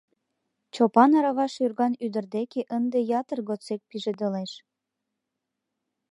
Чопан 0.73 1.11
арава 1.17 1.47
шӱрган 1.53 1.93
ӱдыр 2.05 2.25
деке 2.35 2.61
ынде 2.77 2.99
ятыр 3.19 3.39
годсек 3.47 3.81
пижедылеш. 3.89 4.51